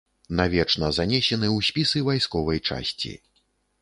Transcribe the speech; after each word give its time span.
Навечна 0.37 0.87
занесены 0.97 1.47
ў 1.49 1.59
спісы 1.67 2.03
вайсковай 2.07 2.59
часці. 2.67 3.13